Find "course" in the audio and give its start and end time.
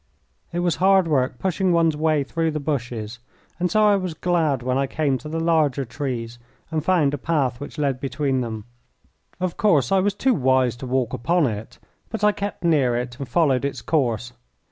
9.57-9.91, 13.83-14.33